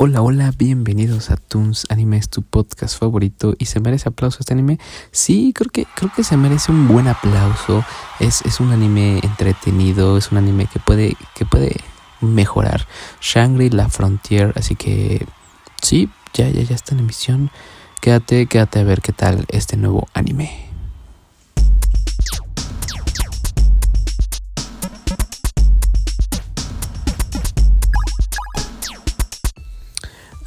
[0.00, 4.52] Hola, hola, bienvenidos a Toons Anime, es tu podcast favorito y se merece aplauso este
[4.52, 4.78] anime.
[5.10, 7.84] Sí, creo que creo que se merece un buen aplauso.
[8.20, 11.74] Es, es un anime entretenido, es un anime que puede que puede
[12.20, 12.86] mejorar.
[13.20, 15.26] Shangri La Frontier, así que
[15.82, 17.50] sí, ya ya ya está en emisión.
[18.00, 20.67] Quédate, quédate a ver qué tal este nuevo anime.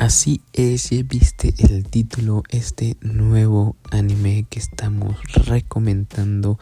[0.02, 5.15] Así es, ya viste el título, este nuevo anime que estamos
[5.46, 6.57] recomendando,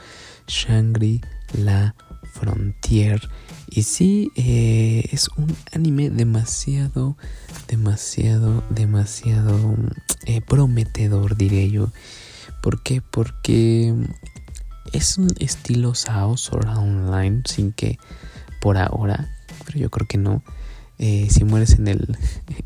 [0.46, 1.22] Shangri
[1.54, 1.96] La
[2.34, 3.22] Frontier.
[3.70, 7.16] Y sí, eh, es un anime demasiado,
[7.70, 9.78] demasiado, demasiado
[10.26, 11.94] eh, prometedor, diré yo.
[12.62, 13.02] ¿Por qué?
[13.02, 13.96] Porque
[14.92, 18.00] es un estilo Sao Online, sin que
[18.60, 19.30] por ahora,
[19.66, 20.44] pero yo creo que no
[21.00, 22.18] eh, si mueres en el,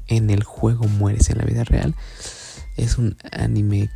[0.07, 1.95] en el juego, mueres en la vida real.
[2.75, 3.89] Es un anime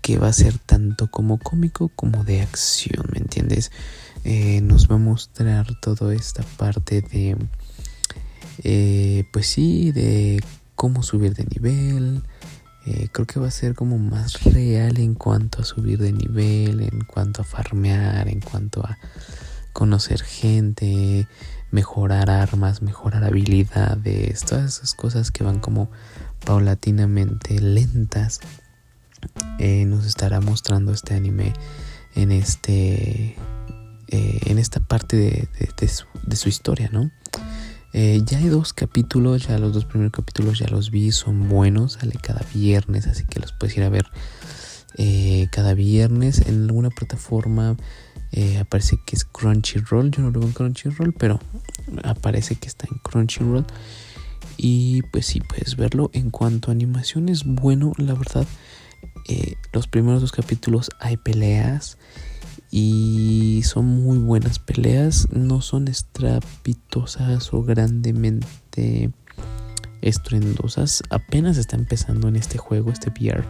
[0.00, 3.70] que va a ser tanto como cómico como de acción, ¿me entiendes?
[4.24, 7.36] Eh, nos va a mostrar toda esta parte de,
[8.64, 10.42] eh, pues sí, de
[10.74, 12.22] cómo subir de nivel.
[13.12, 17.04] creo que va a ser como más real en cuanto a subir de nivel, en
[17.04, 18.98] cuanto a farmear, en cuanto a
[19.72, 21.26] conocer gente,
[21.70, 25.90] mejorar armas, mejorar habilidades, todas esas cosas que van como
[26.44, 28.40] paulatinamente lentas.
[29.58, 31.52] Eh, nos estará mostrando este anime
[32.14, 33.36] en este
[34.08, 35.88] eh, en esta parte de,
[36.36, 37.10] su, historia, ¿no?
[37.94, 41.94] Eh, ya hay dos capítulos, ya los dos primeros capítulos ya los vi, son buenos,
[41.94, 44.06] sale cada viernes, así que los puedes ir a ver
[45.50, 47.76] cada viernes en alguna plataforma
[48.32, 50.10] eh, aparece que es Crunchyroll.
[50.10, 51.38] Yo no lo veo en Crunchyroll, pero
[52.02, 53.66] aparece que está en Crunchyroll.
[54.56, 56.10] Y pues sí, puedes verlo.
[56.14, 58.46] En cuanto a animación, es bueno, la verdad.
[59.28, 61.98] Eh, los primeros dos capítulos hay peleas.
[62.70, 65.28] Y son muy buenas peleas.
[65.30, 69.10] No son estrapitosas o grandemente
[70.00, 71.02] estruendosas.
[71.10, 73.44] Apenas está empezando en este juego, este VR.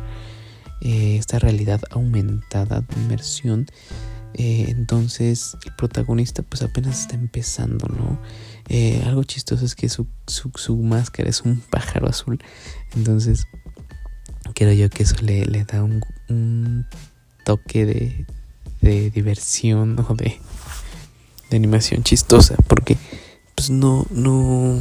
[0.81, 3.67] Eh, esta realidad aumentada de inmersión
[4.35, 8.21] eh, entonces el protagonista pues apenas está empezando, ¿no?
[8.69, 12.43] Eh, algo chistoso es que su, su, máscara es un pájaro azul.
[12.95, 13.47] Entonces
[14.55, 16.87] creo yo que eso le, le da un, un
[17.45, 18.27] toque de,
[18.81, 20.41] de, diversión o de,
[21.51, 22.57] de animación chistosa.
[22.69, 22.97] Porque
[23.55, 24.81] pues no, no,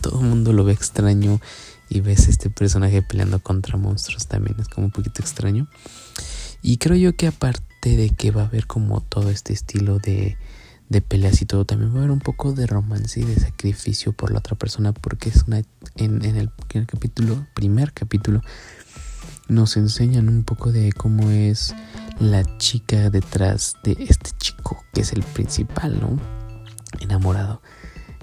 [0.00, 1.40] todo el mundo lo ve extraño
[1.88, 5.68] y ves este personaje peleando contra monstruos también es como un poquito extraño.
[6.62, 7.26] Y creo yo que
[7.90, 10.36] de que va a haber como todo este estilo de,
[10.88, 14.12] de peleas y todo, también va a haber un poco de romance y de sacrificio
[14.12, 15.58] por la otra persona, porque es una,
[15.96, 18.40] en, en, el, en el capítulo, primer capítulo,
[19.48, 21.74] nos enseñan un poco de cómo es
[22.20, 26.18] la chica detrás de este chico, que es el principal, ¿no?
[27.00, 27.60] Enamorado.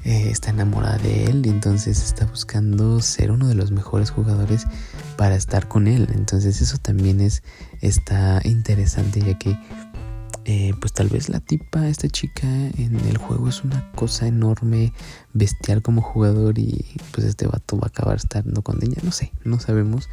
[0.06, 4.66] Eh, está enamorada de él y entonces está buscando ser uno de los mejores jugadores
[5.18, 6.08] para estar con él.
[6.14, 7.44] Entonces eso también es
[7.82, 9.58] está interesante ya que
[10.52, 14.94] eh, pues tal vez la tipa, esta chica en el juego es una cosa enorme,
[15.34, 19.32] bestial como jugador y pues este vato va a acabar estando con ella, no sé,
[19.44, 20.10] no sabemos.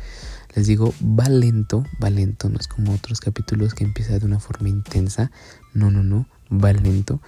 [0.55, 4.39] Les digo, va lento, va lento, no es como otros capítulos que empieza de una
[4.39, 5.31] forma intensa,
[5.73, 7.23] no, no, no, va lento,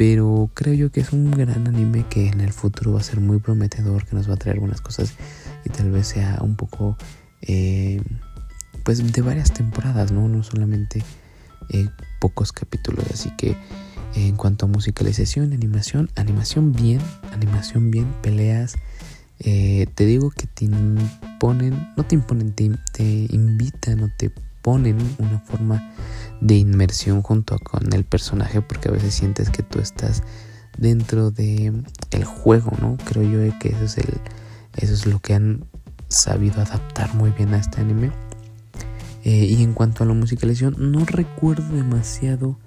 [0.00, 3.20] pero creo yo que es un gran anime que en el futuro va a ser
[3.20, 5.12] muy prometedor, que nos va a traer algunas cosas
[5.62, 6.96] y tal vez sea un poco,
[7.42, 8.00] eh,
[8.82, 10.26] pues de varias temporadas, ¿no?
[10.26, 11.04] No solamente
[11.68, 11.86] eh,
[12.18, 13.04] pocos capítulos.
[13.12, 13.54] Así que
[14.14, 17.02] en cuanto a musicalización, animación, animación bien,
[17.34, 18.76] animación bien, peleas.
[19.38, 24.32] Eh, te digo que te imponen, no te imponen, te, te invitan o te
[24.62, 25.92] ponen una forma
[26.40, 30.22] de inmersión junto con el personaje porque a veces sientes que tú estás
[30.78, 31.72] dentro de
[32.10, 32.96] el juego, ¿no?
[33.04, 34.20] Creo yo que eso es el
[34.76, 35.64] eso es lo que han
[36.08, 38.10] sabido adaptar muy bien a este anime.
[39.24, 42.58] Eh, y en cuanto a la musicalización, no recuerdo demasiado,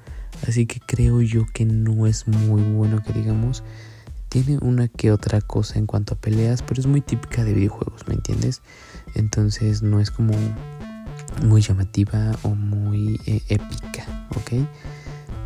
[0.47, 3.63] así que creo yo que no es muy bueno que digamos.
[4.29, 8.07] Tiene una que otra cosa en cuanto a peleas, pero es muy típica de videojuegos,
[8.07, 8.63] ¿me entiendes?
[9.13, 10.33] Entonces no es como
[11.41, 14.67] muy llamativa o muy eh, épica, ¿ok?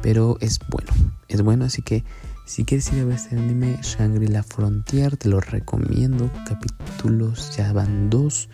[0.01, 0.91] Pero es bueno,
[1.27, 2.03] es bueno, así que
[2.45, 6.31] si quieres ir a ver este anime, Shangri-La Frontier, te lo recomiendo.
[6.47, 8.47] Capítulos ya van dos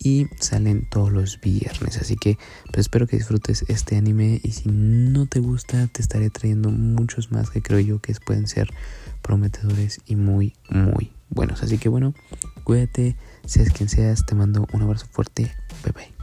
[0.00, 1.98] y salen todos los viernes.
[1.98, 6.30] Así que pues espero que disfrutes este anime y si no te gusta te estaré
[6.30, 8.70] trayendo muchos más que creo yo que pueden ser
[9.22, 11.62] prometedores y muy muy buenos.
[11.62, 12.14] Así que bueno,
[12.64, 15.52] cuídate, seas quien seas, te mando un abrazo fuerte.
[15.84, 16.19] Bye bye.